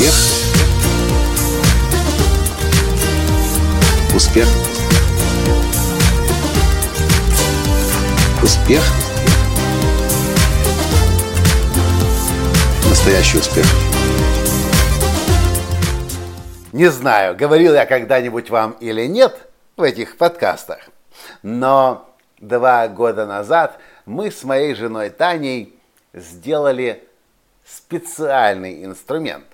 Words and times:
Успех. 0.00 0.14
Успех. 4.14 4.48
Успех. 8.42 8.82
Настоящий 12.88 13.38
успех. 13.38 13.66
Не 16.72 16.90
знаю, 16.90 17.36
говорил 17.36 17.74
я 17.74 17.84
когда-нибудь 17.84 18.48
вам 18.48 18.70
или 18.80 19.04
нет 19.06 19.36
в 19.76 19.82
этих 19.82 20.16
подкастах, 20.16 20.78
но 21.42 22.08
два 22.38 22.88
года 22.88 23.26
назад 23.26 23.78
мы 24.06 24.30
с 24.30 24.44
моей 24.44 24.74
женой 24.74 25.10
Таней 25.10 25.74
сделали 26.14 27.04
специальный 27.66 28.82
инструмент, 28.82 29.44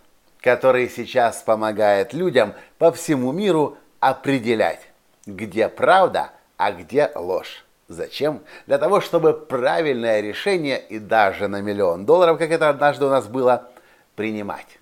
который 0.46 0.88
сейчас 0.88 1.42
помогает 1.42 2.12
людям 2.12 2.54
по 2.78 2.92
всему 2.92 3.32
миру 3.32 3.78
определять, 3.98 4.78
где 5.26 5.68
правда, 5.68 6.30
а 6.56 6.70
где 6.70 7.10
ложь. 7.16 7.64
Зачем? 7.88 8.42
Для 8.68 8.78
того, 8.78 9.00
чтобы 9.00 9.32
правильное 9.32 10.20
решение 10.20 10.78
и 10.78 11.00
даже 11.00 11.48
на 11.48 11.60
миллион 11.62 12.06
долларов, 12.06 12.38
как 12.38 12.52
это 12.52 12.68
однажды 12.68 13.06
у 13.06 13.10
нас 13.10 13.26
было, 13.26 13.68
принимать. 14.14 14.78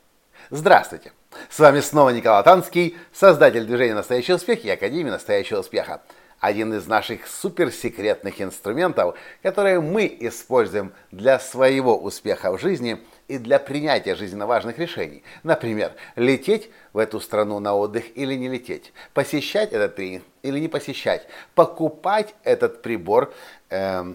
Здравствуйте! 0.50 1.12
С 1.48 1.58
вами 1.58 1.80
снова 1.80 2.10
Николай 2.10 2.42
Танский, 2.42 2.98
создатель 3.14 3.64
движения 3.64 3.94
«Настоящий 3.94 4.34
успех» 4.34 4.66
и 4.66 4.70
Академии 4.70 5.08
«Настоящего 5.08 5.60
успеха» 5.60 6.02
один 6.44 6.74
из 6.74 6.86
наших 6.86 7.26
суперсекретных 7.26 8.38
инструментов, 8.42 9.16
которые 9.42 9.80
мы 9.80 10.14
используем 10.20 10.92
для 11.10 11.38
своего 11.40 11.96
успеха 11.96 12.52
в 12.52 12.60
жизни 12.60 13.02
и 13.28 13.38
для 13.38 13.58
принятия 13.58 14.14
жизненно 14.14 14.46
важных 14.46 14.78
решений. 14.78 15.22
Например, 15.42 15.92
лететь 16.16 16.70
в 16.92 16.98
эту 16.98 17.18
страну 17.20 17.60
на 17.60 17.74
отдых 17.74 18.14
или 18.14 18.34
не 18.34 18.50
лететь, 18.50 18.92
посещать 19.14 19.72
этот 19.72 19.96
тренинг 19.96 20.22
или 20.42 20.58
не 20.58 20.68
посещать, 20.68 21.26
покупать 21.54 22.34
этот 22.44 22.82
прибор, 22.82 23.32
э, 23.70 24.14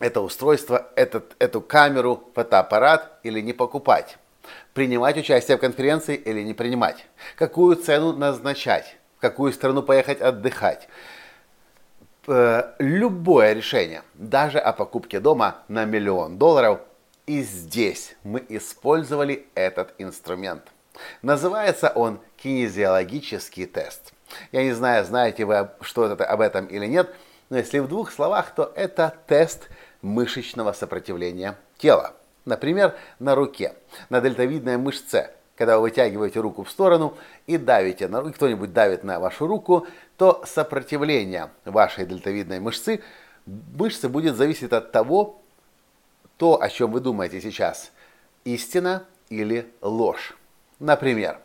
это 0.00 0.20
устройство, 0.22 0.88
этот, 0.96 1.36
эту 1.38 1.60
камеру, 1.60 2.24
фотоаппарат 2.34 3.20
или 3.22 3.40
не 3.40 3.52
покупать, 3.52 4.18
принимать 4.72 5.16
участие 5.16 5.56
в 5.56 5.60
конференции 5.60 6.16
или 6.16 6.42
не 6.42 6.52
принимать, 6.52 7.06
какую 7.36 7.76
цену 7.76 8.12
назначать, 8.12 8.96
в 9.18 9.20
какую 9.20 9.52
страну 9.52 9.84
поехать 9.84 10.20
отдыхать, 10.20 10.88
любое 12.26 13.52
решение, 13.52 14.02
даже 14.14 14.58
о 14.58 14.72
покупке 14.72 15.20
дома 15.20 15.58
на 15.68 15.84
миллион 15.84 16.38
долларов, 16.38 16.80
и 17.26 17.42
здесь 17.42 18.16
мы 18.22 18.44
использовали 18.48 19.46
этот 19.54 19.94
инструмент. 19.98 20.62
Называется 21.22 21.90
он 21.94 22.20
кинезиологический 22.36 23.66
тест. 23.66 24.12
Я 24.52 24.62
не 24.62 24.72
знаю, 24.72 25.04
знаете 25.04 25.44
вы 25.44 25.70
что 25.80 26.06
это 26.06 26.24
об 26.24 26.40
этом 26.40 26.66
или 26.66 26.86
нет, 26.86 27.14
но 27.50 27.58
если 27.58 27.78
в 27.78 27.88
двух 27.88 28.12
словах, 28.12 28.54
то 28.54 28.72
это 28.74 29.14
тест 29.26 29.68
мышечного 30.02 30.72
сопротивления 30.72 31.56
тела. 31.78 32.14
Например, 32.44 32.94
на 33.18 33.34
руке, 33.34 33.74
на 34.10 34.20
дельтовидной 34.20 34.76
мышце, 34.76 35.30
когда 35.56 35.76
вы 35.76 35.82
вытягиваете 35.82 36.40
руку 36.40 36.64
в 36.64 36.70
сторону 36.70 37.16
и 37.46 37.56
давите 37.56 38.08
на 38.08 38.20
руку, 38.20 38.32
кто-нибудь 38.32 38.72
давит 38.72 39.04
на 39.04 39.20
вашу 39.20 39.46
руку, 39.46 39.86
то 40.16 40.42
сопротивление 40.46 41.50
вашей 41.64 42.06
дельтовидной 42.06 42.60
мышцы, 42.60 43.02
мышцы 43.46 44.08
будет 44.08 44.36
зависеть 44.36 44.72
от 44.72 44.92
того, 44.92 45.40
то, 46.36 46.60
о 46.60 46.68
чем 46.68 46.92
вы 46.92 47.00
думаете 47.00 47.40
сейчас, 47.40 47.92
истина 48.44 49.04
или 49.28 49.68
ложь. 49.80 50.36
Например, 50.80 51.38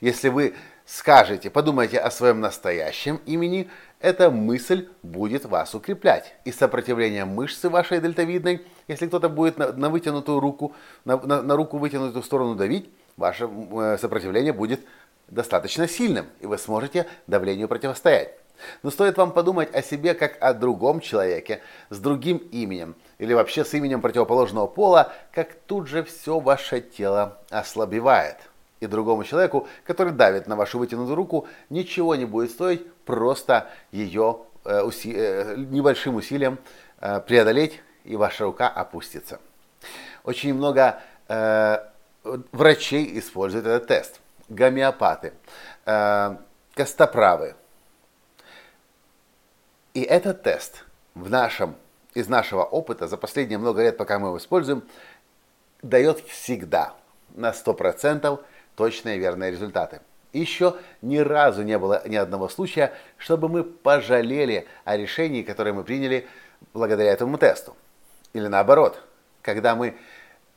если 0.00 0.28
вы 0.28 0.54
скажете, 0.84 1.50
подумайте 1.50 1.98
о 1.98 2.10
своем 2.10 2.40
настоящем 2.40 3.20
имени, 3.24 3.70
эта 4.00 4.30
мысль 4.30 4.88
будет 5.02 5.46
вас 5.46 5.74
укреплять. 5.74 6.34
И 6.44 6.52
сопротивление 6.52 7.24
мышцы 7.24 7.70
вашей 7.70 8.00
дельтовидной, 8.00 8.66
если 8.86 9.06
кто-то 9.06 9.30
будет 9.30 9.56
на, 9.56 9.72
на 9.72 9.88
вытянутую 9.88 10.40
руку, 10.40 10.74
на, 11.06 11.16
на, 11.16 11.40
на 11.40 11.56
руку 11.56 11.78
вытянутую 11.78 12.22
сторону 12.22 12.54
давить, 12.54 12.90
ваше 13.16 13.48
э, 13.48 13.98
сопротивление 14.00 14.52
будет 14.52 14.80
достаточно 15.28 15.88
сильным, 15.88 16.26
и 16.40 16.46
вы 16.46 16.58
сможете 16.58 17.06
давлению 17.26 17.68
противостоять. 17.68 18.34
Но 18.82 18.90
стоит 18.90 19.16
вам 19.16 19.32
подумать 19.32 19.74
о 19.74 19.82
себе 19.82 20.14
как 20.14 20.36
о 20.40 20.54
другом 20.54 21.00
человеке, 21.00 21.60
с 21.90 21.98
другим 21.98 22.38
именем, 22.38 22.94
или 23.18 23.34
вообще 23.34 23.64
с 23.64 23.74
именем 23.74 24.00
противоположного 24.00 24.66
пола, 24.66 25.12
как 25.32 25.54
тут 25.66 25.88
же 25.88 26.04
все 26.04 26.38
ваше 26.38 26.80
тело 26.80 27.38
ослабевает. 27.50 28.36
И 28.80 28.86
другому 28.86 29.24
человеку, 29.24 29.66
который 29.84 30.12
давит 30.12 30.46
на 30.46 30.56
вашу 30.56 30.78
вытянутую 30.78 31.16
руку, 31.16 31.48
ничего 31.70 32.14
не 32.16 32.26
будет 32.26 32.50
стоить, 32.50 32.86
просто 33.04 33.70
ее 33.92 34.40
э, 34.64 34.82
уси 34.82 35.12
э, 35.16 35.54
небольшим 35.56 36.16
усилием 36.16 36.58
э, 37.00 37.20
преодолеть, 37.20 37.80
и 38.04 38.16
ваша 38.16 38.44
рука 38.44 38.68
опустится. 38.68 39.40
Очень 40.24 40.54
много 40.54 41.00
э, 41.28 41.78
врачей 42.24 43.18
используют 43.18 43.66
этот 43.66 43.86
тест 43.88 44.20
гомеопаты, 44.48 45.32
э, 45.86 46.36
костоправы. 46.74 47.54
И 49.94 50.02
этот 50.02 50.42
тест 50.42 50.84
в 51.14 51.30
нашем, 51.30 51.76
из 52.14 52.28
нашего 52.28 52.64
опыта 52.64 53.06
за 53.06 53.16
последние 53.16 53.58
много 53.58 53.82
лет, 53.82 53.96
пока 53.96 54.18
мы 54.18 54.28
его 54.28 54.38
используем, 54.38 54.82
дает 55.82 56.20
всегда 56.20 56.94
на 57.34 57.52
100% 57.52 58.44
точные 58.76 59.18
верные 59.18 59.50
результаты. 59.50 60.00
еще 60.32 60.76
ни 61.00 61.18
разу 61.18 61.62
не 61.62 61.78
было 61.78 62.02
ни 62.08 62.16
одного 62.16 62.48
случая, 62.48 62.92
чтобы 63.18 63.48
мы 63.48 63.62
пожалели 63.62 64.66
о 64.84 64.96
решении, 64.96 65.42
которое 65.42 65.72
мы 65.72 65.84
приняли 65.84 66.26
благодаря 66.72 67.12
этому 67.12 67.38
тесту. 67.38 67.76
Или 68.32 68.48
наоборот, 68.48 69.00
когда 69.42 69.76
мы, 69.76 69.96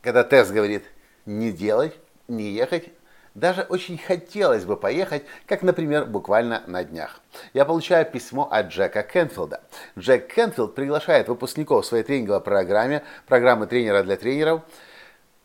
когда 0.02 0.24
тест 0.24 0.52
говорит 0.52 0.84
не 1.28 1.52
делать, 1.52 1.94
не 2.28 2.50
ехать, 2.50 2.90
даже 3.36 3.62
очень 3.70 4.00
хотелось 4.00 4.66
бы 4.66 4.76
поехать, 4.76 5.24
как, 5.46 5.62
например, 5.62 6.06
буквально 6.06 6.64
на 6.66 6.84
днях. 6.84 7.22
Я 7.54 7.66
получаю 7.66 8.04
письмо 8.04 8.48
от 8.50 8.70
Джека 8.70 9.04
Кенфилда. 9.04 9.62
Джек 9.98 10.34
Кенфилд 10.34 10.74
приглашает 10.74 11.28
выпускников 11.28 11.86
своей 11.86 12.04
тренинговой 12.04 12.42
программе, 12.42 13.04
программы 13.28 13.68
тренера 13.68 14.02
для 14.02 14.18
тренеров, 14.18 14.64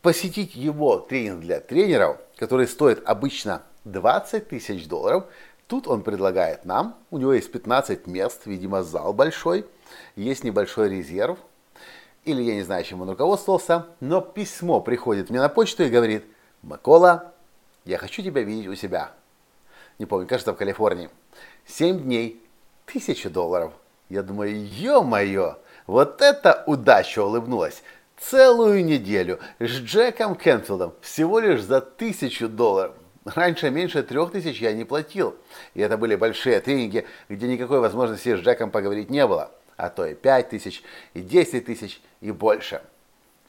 посетить 0.01 0.57
его 0.57 1.01
тренинг 1.01 1.41
для 1.41 1.61
тренеров, 1.61 2.17
который 2.37 2.67
стоит 2.67 3.03
обычно 3.05 3.63
20 3.85 4.49
тысяч 4.49 4.89
долларов. 4.89 5.25
Тут 5.67 5.87
он 5.87 6.03
предлагает 6.03 6.65
нам, 6.65 6.97
у 7.11 7.19
него 7.19 7.35
есть 7.35 7.53
15 7.53 8.07
мест, 8.07 8.47
видимо, 8.47 8.83
зал 8.83 9.13
большой, 9.13 9.67
есть 10.17 10.45
небольшой 10.45 10.89
резерв, 10.89 11.39
или 12.25 12.43
я 12.43 12.55
не 12.55 12.63
знаю, 12.63 12.85
чем 12.85 13.03
он 13.03 13.11
руководствовался, 13.11 13.87
но 14.01 14.21
письмо 14.21 14.81
приходит 14.81 15.31
мне 15.31 15.41
на 15.41 15.49
почту 15.49 15.83
и 15.83 15.89
говорит, 15.89 16.25
Макола, 16.63 17.33
я 17.85 17.99
хочу 17.99 18.23
тебя 18.23 18.43
видеть 18.43 18.69
у 18.69 18.75
себя. 18.75 19.11
Не 19.99 20.07
помню, 20.07 20.27
кажется, 20.27 20.53
в 20.53 20.57
Калифорнии. 20.57 21.11
Семь 21.67 22.01
дней, 22.01 22.41
тысяча 22.87 23.29
долларов. 23.29 23.73
Я 24.09 24.23
думаю, 24.23 24.67
ё-моё, 24.67 25.59
вот 25.87 26.23
это 26.23 26.63
удача 26.67 27.25
улыбнулась. 27.25 27.83
Целую 28.21 28.85
неделю 28.85 29.41
с 29.59 29.71
Джеком 29.71 30.37
Кенфилдом 30.37 30.95
всего 31.01 31.41
лишь 31.41 31.63
за 31.63 31.81
тысячу 31.81 32.49
долларов. 32.49 32.95
Раньше 33.25 33.71
меньше 33.71 34.03
трех 34.03 34.33
тысяч 34.33 34.61
я 34.61 34.73
не 34.73 34.85
платил. 34.85 35.35
И 35.75 35.81
это 35.81 35.97
были 35.97 36.15
большие 36.15 36.61
тренинги, 36.61 37.07
где 37.29 37.49
никакой 37.49 37.81
возможности 37.81 38.37
с 38.37 38.41
Джеком 38.41 38.71
поговорить 38.71 39.11
не 39.11 39.27
было. 39.27 39.51
А 39.77 39.91
то 39.91 40.07
и 40.07 40.15
пять 40.15 40.51
тысяч, 40.51 40.83
и 41.15 41.21
десять 41.21 41.67
тысяч, 41.67 42.01
и 42.21 42.31
больше. 42.31 42.83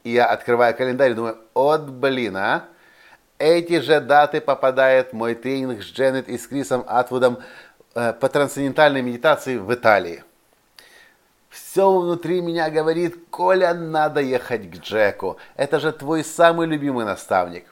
И 0.04 0.12
я 0.12 0.26
открываю 0.26 0.76
календарь 0.76 1.12
и 1.12 1.14
думаю, 1.14 1.38
от 1.54 1.90
блин, 1.90 2.38
а? 2.38 2.66
эти 3.44 3.80
же 3.80 4.00
даты 4.00 4.42
попадает 4.42 5.14
мой 5.14 5.36
тренинг 5.36 5.84
с 5.84 5.86
Дженнет 5.86 6.30
и 6.30 6.38
с 6.38 6.48
Крисом 6.48 6.84
Атвудом 6.88 7.40
э, 7.94 8.14
по 8.14 8.30
трансцендентальной 8.30 9.02
медитации 9.02 9.58
в 9.58 9.74
Италии. 9.74 10.24
Все 11.50 11.92
внутри 11.92 12.42
меня 12.42 12.70
говорит, 12.70 13.28
Коля, 13.30 13.74
надо 13.74 14.22
ехать 14.22 14.72
к 14.72 14.76
Джеку. 14.78 15.38
Это 15.56 15.80
же 15.80 15.92
твой 15.92 16.24
самый 16.24 16.68
любимый 16.68 17.06
наставник. 17.06 17.66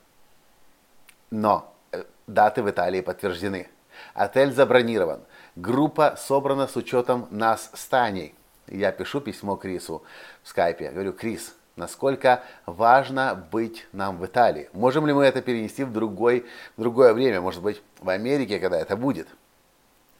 Но 1.32 1.74
э, 1.92 2.04
даты 2.28 2.64
в 2.64 2.70
Италии 2.70 3.02
подтверждены. 3.02 3.70
Отель 4.14 4.52
забронирован. 4.52 5.22
Группа 5.56 6.16
собрана 6.18 6.68
с 6.68 6.76
учетом 6.76 7.28
нас 7.32 7.72
с 7.74 7.86
Таней. 7.86 8.36
Я 8.72 8.92
пишу 8.92 9.22
письмо 9.22 9.56
Крису 9.58 10.04
в 10.44 10.50
скайпе. 10.50 10.92
Говорю, 10.92 11.14
Крис, 11.14 11.56
насколько 11.76 12.44
важно 12.66 13.36
быть 13.52 13.86
нам 13.92 14.18
в 14.18 14.26
Италии. 14.26 14.70
Можем 14.74 15.06
ли 15.06 15.14
мы 15.14 15.26
это 15.26 15.42
перенести 15.42 15.84
в, 15.84 15.92
другой, 15.92 16.46
в 16.78 16.82
другое 16.82 17.14
время, 17.14 17.42
может 17.42 17.62
быть, 17.62 17.82
в 18.00 18.10
Америке, 18.10 18.60
когда 18.60 18.80
это 18.80 18.96
будет? 18.96 19.28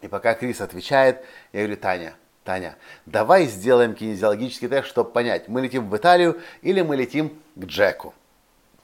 И 0.02 0.08
пока 0.08 0.34
Крис 0.34 0.60
отвечает, 0.60 1.24
я 1.54 1.62
говорю, 1.62 1.78
Таня, 1.78 2.16
Таня, 2.44 2.76
давай 3.06 3.46
сделаем 3.46 3.94
кинезиологический 3.94 4.68
тест, 4.68 4.88
чтобы 4.88 5.12
понять, 5.12 5.48
мы 5.48 5.62
летим 5.62 5.90
в 5.90 5.96
Италию 5.96 6.42
или 6.62 6.82
мы 6.82 6.96
летим 6.96 7.42
к 7.56 7.66
Джеку. 7.66 8.14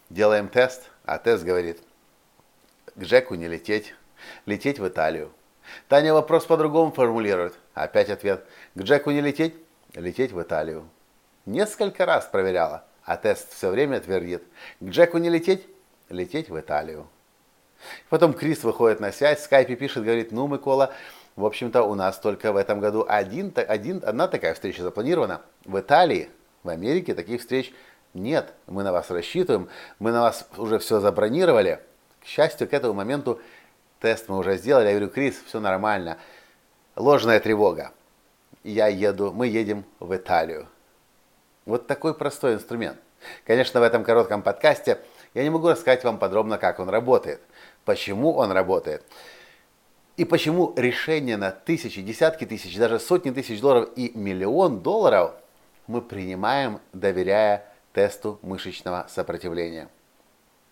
Делаем 0.10 0.48
тест, 0.48 0.90
а 1.04 1.18
тест 1.18 1.44
говорит, 1.44 1.82
к 2.96 3.02
Джеку 3.02 3.36
не 3.36 3.48
лететь. 3.48 3.94
Лететь 4.46 4.80
в 4.80 4.88
Италию. 4.88 5.32
Таня 5.88 6.14
вопрос 6.14 6.46
по-другому 6.46 6.92
формулирует. 6.92 7.54
Опять 7.84 8.10
ответ. 8.10 8.44
К 8.76 8.82
Джеку 8.82 9.12
не 9.12 9.22
лететь? 9.22 9.54
Лететь 9.94 10.32
в 10.32 10.42
Италию. 10.42 10.90
Несколько 11.46 12.06
раз 12.06 12.26
проверяла, 12.26 12.84
а 13.04 13.18
тест 13.18 13.54
все 13.54 13.70
время 13.70 14.00
твердит. 14.00 14.44
К 14.80 14.86
Джеку 14.86 15.18
не 15.20 15.30
лететь? 15.30 15.68
Лететь 16.10 16.50
в 16.50 16.60
Италию. 16.60 17.08
Потом 18.10 18.34
Крис 18.34 18.64
выходит 18.64 19.00
на 19.00 19.12
связь, 19.12 19.40
в 19.40 19.44
скайпе 19.44 19.76
пишет, 19.76 20.04
говорит, 20.04 20.32
ну, 20.32 20.48
Микола, 20.48 20.94
в 21.36 21.46
общем-то, 21.46 21.84
у 21.84 21.94
нас 21.94 22.18
только 22.18 22.52
в 22.52 22.56
этом 22.56 22.80
году 22.80 23.06
один, 23.08 23.54
один, 23.56 24.02
одна 24.04 24.28
такая 24.28 24.56
встреча 24.56 24.82
запланирована. 24.82 25.42
В 25.64 25.80
Италии, 25.80 26.30
в 26.64 26.70
Америке 26.70 27.14
таких 27.14 27.42
встреч 27.42 27.72
нет. 28.16 28.54
Мы 28.66 28.82
на 28.82 28.92
вас 28.92 29.12
рассчитываем, 29.12 29.70
мы 30.00 30.12
на 30.12 30.22
вас 30.22 30.48
уже 30.58 30.80
все 30.80 31.00
забронировали. 31.00 31.80
К 32.22 32.26
счастью, 32.26 32.68
к 32.68 32.74
этому 32.74 32.96
моменту 32.96 33.40
тест 34.00 34.30
мы 34.30 34.38
уже 34.40 34.58
сделали. 34.58 34.88
Я 34.88 34.92
говорю, 34.94 35.10
Крис, 35.10 35.40
все 35.46 35.60
нормально. 35.60 36.18
Ложная 36.98 37.40
тревога. 37.40 37.92
Я 38.64 38.88
еду, 38.88 39.32
мы 39.32 39.46
едем 39.46 39.86
в 40.00 40.16
Италию. 40.16 40.68
Вот 41.68 41.86
такой 41.86 42.16
простой 42.16 42.56
инструмент. 42.56 42.98
Конечно, 43.46 43.80
в 43.80 43.84
этом 43.84 44.04
коротком 44.04 44.42
подкасте 44.42 45.00
я 45.36 45.44
не 45.44 45.52
могу 45.52 45.70
рассказать 45.70 46.04
вам 46.04 46.18
подробно, 46.18 46.58
как 46.58 46.80
он 46.80 46.90
работает, 46.90 47.40
почему 47.86 48.34
он 48.34 48.52
работает. 48.52 49.04
И 50.16 50.26
почему 50.26 50.74
решение 50.76 51.38
на 51.38 51.52
тысячи, 51.52 52.02
десятки 52.02 52.48
тысяч, 52.48 52.76
даже 52.76 53.00
сотни 53.00 53.30
тысяч 53.30 53.62
долларов 53.62 53.90
и 53.96 54.12
миллион 54.18 54.80
долларов 54.80 55.36
мы 55.86 56.02
принимаем, 56.02 56.80
доверяя 56.94 57.64
тесту 57.94 58.40
мышечного 58.42 59.06
сопротивления. 59.08 59.88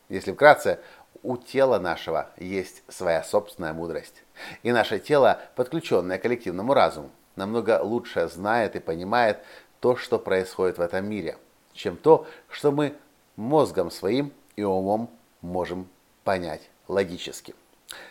Если 0.10 0.32
вкратце, 0.32 0.80
у 1.26 1.38
тела 1.38 1.80
нашего 1.80 2.30
есть 2.38 2.84
своя 2.88 3.24
собственная 3.24 3.74
мудрость. 3.74 4.24
И 4.64 4.72
наше 4.72 5.00
тело, 5.00 5.40
подключенное 5.56 6.18
к 6.18 6.22
коллективному 6.22 6.74
разуму, 6.74 7.10
намного 7.36 7.82
лучше 7.82 8.28
знает 8.28 8.76
и 8.76 8.80
понимает 8.80 9.40
то, 9.80 9.96
что 9.96 10.20
происходит 10.20 10.78
в 10.78 10.82
этом 10.82 11.06
мире, 11.10 11.38
чем 11.74 11.98
то, 11.98 12.28
что 12.50 12.72
мы 12.72 12.96
мозгом 13.36 13.92
своим 13.92 14.32
и 14.56 14.64
умом 14.64 15.10
можем 15.42 15.88
понять 16.24 16.70
логически. 16.88 17.56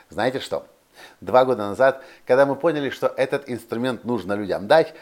Знаете 0.08 0.40
что? 0.40 0.67
Два 1.20 1.44
года 1.44 1.69
назад, 1.69 2.05
когда 2.26 2.46
мы 2.46 2.56
поняли, 2.56 2.90
что 2.90 3.06
этот 3.06 3.49
инструмент 3.49 4.05
нужно 4.05 4.34
людям 4.34 4.67
дать, 4.67 4.94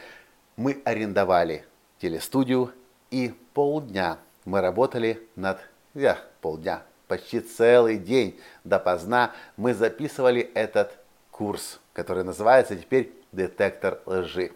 мы 0.57 0.81
арендовали 0.85 1.65
телестудию 2.01 2.73
и 3.11 3.35
полдня 3.55 4.19
мы 4.45 4.61
работали 4.61 5.29
над... 5.37 5.61
Я, 5.95 6.19
полдня, 6.41 6.83
почти 7.13 7.41
целый 7.41 7.99
день 7.99 8.41
допоздна 8.65 9.33
мы 9.59 9.75
записывали 9.75 10.41
этот 10.55 10.97
курс, 11.31 11.79
который 11.93 12.25
называется 12.25 12.75
теперь 12.75 13.13
«Детектор 13.33 14.01
лжи». 14.07 14.53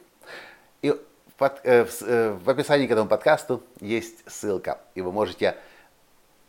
И 0.80 0.90
в, 0.90 1.00
под, 1.36 1.60
э, 1.64 1.84
в, 1.84 2.02
э, 2.02 2.32
в 2.32 2.48
описании 2.48 2.86
к 2.86 2.90
этому 2.90 3.10
подкасту 3.10 3.62
есть 3.78 4.24
ссылка, 4.26 4.80
и 4.94 5.02
вы 5.02 5.12
можете 5.12 5.58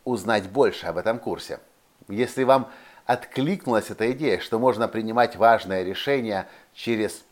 узнать 0.04 0.48
больше 0.48 0.86
об 0.86 0.96
этом 0.96 1.18
курсе. 1.18 1.60
Если 2.08 2.42
вам 2.44 2.70
откликнулась 3.04 3.90
эта 3.90 4.10
идея, 4.12 4.40
что 4.40 4.58
можно 4.58 4.88
принимать 4.88 5.36
важное 5.36 5.82
решение 5.82 6.48
через 6.72 7.22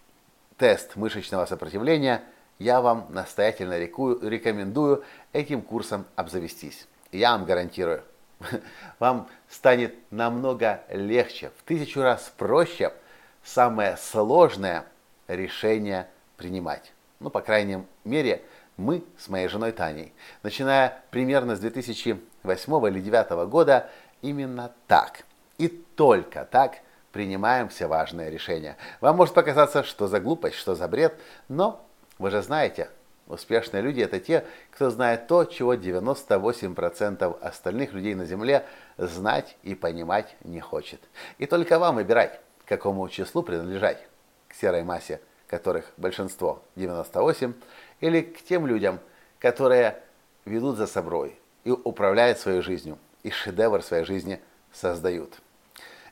тест 0.58 0.96
мышечного 0.96 1.46
сопротивления, 1.46 2.22
я 2.58 2.82
вам 2.82 3.06
настоятельно 3.08 3.78
рекомендую 3.78 5.02
этим 5.32 5.62
курсом 5.62 6.04
обзавестись. 6.14 6.86
Я 7.10 7.32
вам 7.32 7.46
гарантирую, 7.46 8.02
вам 8.98 9.28
станет 9.48 9.94
намного 10.10 10.82
легче, 10.90 11.50
в 11.58 11.62
тысячу 11.62 12.02
раз 12.02 12.32
проще 12.36 12.92
самое 13.42 13.96
сложное 13.96 14.84
решение 15.28 16.08
принимать. 16.36 16.92
Ну, 17.20 17.30
по 17.30 17.40
крайней 17.40 17.84
мере, 18.04 18.42
мы 18.76 19.04
с 19.18 19.28
моей 19.28 19.48
женой 19.48 19.72
Таней, 19.72 20.12
начиная 20.42 21.02
примерно 21.10 21.56
с 21.56 21.60
2008 21.60 22.20
или 22.44 23.00
2009 23.00 23.48
года, 23.48 23.90
именно 24.22 24.72
так– 24.86 25.24
и 25.58 25.68
только 25.68 26.44
так 26.44 26.78
принимаем 27.12 27.68
все 27.68 27.86
важные 27.86 28.30
решения. 28.30 28.76
Вам 29.00 29.16
может 29.16 29.34
показаться, 29.34 29.82
что 29.82 30.06
за 30.06 30.20
глупость, 30.20 30.56
что 30.56 30.74
за 30.74 30.86
бред, 30.88 31.18
но 31.48 31.86
вы 32.18 32.30
же 32.30 32.42
знаете, 32.42 32.90
успешные 33.26 33.82
люди 33.82 34.00
это 34.00 34.20
те, 34.20 34.44
кто 34.70 34.90
знает 34.90 35.26
то, 35.26 35.44
чего 35.44 35.74
98% 35.74 37.40
остальных 37.40 37.92
людей 37.92 38.14
на 38.14 38.24
Земле 38.24 38.64
знать 38.96 39.56
и 39.62 39.74
понимать 39.74 40.36
не 40.44 40.60
хочет. 40.60 41.00
И 41.38 41.46
только 41.46 41.78
вам 41.78 41.96
выбирать, 41.96 42.40
к 42.64 42.68
какому 42.68 43.08
числу 43.08 43.42
принадлежать. 43.42 44.06
К 44.48 44.54
серой 44.54 44.84
массе, 44.84 45.20
которых 45.48 45.92
большинство 45.96 46.62
98, 46.76 47.54
или 48.00 48.22
к 48.22 48.42
тем 48.42 48.66
людям, 48.66 49.00
которые 49.38 50.00
ведут 50.44 50.76
за 50.76 50.86
собой 50.86 51.38
и 51.64 51.70
управляют 51.70 52.38
своей 52.38 52.60
жизнью, 52.60 52.98
и 53.22 53.30
шедевр 53.30 53.82
своей 53.82 54.04
жизни 54.04 54.40
создают. 54.72 55.40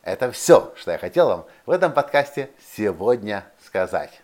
Это 0.02 0.31
все, 0.32 0.72
что 0.76 0.90
я 0.90 0.99
хотел 0.99 1.28
вам 1.28 1.46
в 1.64 1.70
этом 1.70 1.93
подкасте 1.93 2.50
сегодня 2.75 3.46
сказать. 3.64 4.20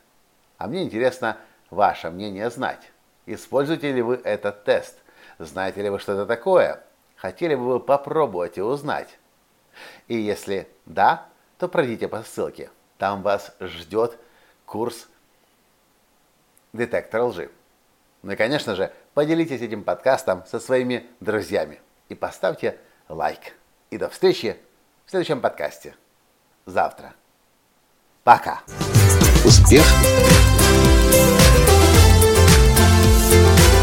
А 0.58 0.66
мне 0.66 0.82
интересно 0.82 1.38
ваше 1.70 2.10
мнение 2.10 2.50
знать. 2.50 2.90
Используете 3.26 3.92
ли 3.92 4.02
вы 4.02 4.20
этот 4.22 4.64
тест? 4.64 4.98
Знаете 5.38 5.82
ли 5.82 5.90
вы, 5.90 5.98
что 5.98 6.12
это 6.12 6.26
такое? 6.26 6.82
Хотели 7.16 7.54
бы 7.54 7.64
вы 7.64 7.80
попробовать 7.80 8.58
и 8.58 8.62
узнать? 8.62 9.18
И 10.08 10.16
если 10.16 10.68
да, 10.86 11.26
то 11.58 11.68
пройдите 11.68 12.08
по 12.08 12.22
ссылке. 12.22 12.70
Там 12.98 13.22
вас 13.22 13.54
ждет 13.60 14.18
курс 14.66 15.08
«Детектор 16.72 17.22
лжи». 17.22 17.50
Ну 18.22 18.32
и, 18.32 18.36
конечно 18.36 18.74
же, 18.74 18.92
поделитесь 19.14 19.62
этим 19.62 19.82
подкастом 19.82 20.44
со 20.46 20.60
своими 20.60 21.06
друзьями 21.20 21.80
и 22.08 22.14
поставьте 22.14 22.78
лайк. 23.08 23.54
И 23.90 23.98
до 23.98 24.08
встречи 24.08 24.56
в 25.06 25.10
следующем 25.10 25.40
подкасте. 25.40 25.94
Завтра. 26.66 27.14
Пока. 28.22 28.60
Успех. 29.44 29.84